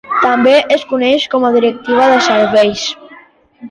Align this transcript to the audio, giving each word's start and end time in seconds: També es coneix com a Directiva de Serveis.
També 0.21 0.53
es 0.77 0.85
coneix 0.93 1.27
com 1.35 1.47
a 1.49 1.53
Directiva 1.59 2.11
de 2.15 2.19
Serveis. 2.33 2.93